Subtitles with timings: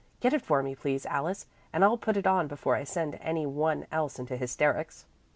[0.19, 3.45] Get it for me please, Alice, and I'll put it on before I send any
[3.45, 5.05] one else into hysterics."